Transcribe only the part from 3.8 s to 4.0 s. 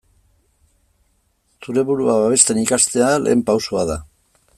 da.